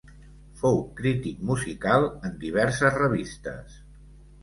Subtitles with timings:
[0.61, 3.81] Fou crític musical en diverses revistes.